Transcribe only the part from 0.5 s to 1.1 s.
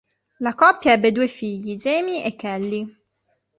coppia